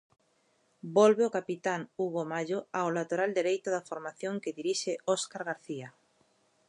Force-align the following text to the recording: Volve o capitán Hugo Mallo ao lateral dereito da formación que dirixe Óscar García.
Volve 0.97 1.23
o 1.25 1.33
capitán 1.37 1.81
Hugo 1.99 2.21
Mallo 2.31 2.59
ao 2.79 2.89
lateral 2.97 3.29
dereito 3.39 3.67
da 3.75 3.85
formación 3.89 4.35
que 4.43 4.55
dirixe 4.59 4.93
Óscar 5.15 5.41
García. 5.49 5.89